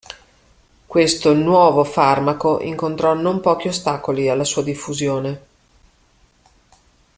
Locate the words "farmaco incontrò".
1.83-3.13